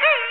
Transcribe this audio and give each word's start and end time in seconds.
Hey! 0.00 0.20